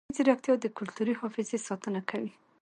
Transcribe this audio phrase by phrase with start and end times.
[0.09, 2.31] مصنوعي ځیرکتیا د کلتوري حافظې ساتنه کوي.